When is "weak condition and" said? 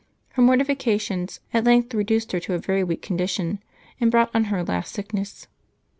2.83-4.09